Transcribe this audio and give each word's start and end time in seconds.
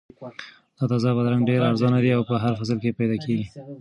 دا 0.79 0.83
تازه 0.91 1.09
بادرنګ 1.15 1.43
ډېر 1.49 1.61
ارزانه 1.69 1.99
دي 2.03 2.11
او 2.15 2.21
په 2.29 2.35
هر 2.43 2.53
فصل 2.59 2.77
کې 2.83 2.97
پیدا 2.99 3.17
کیږي. 3.23 3.45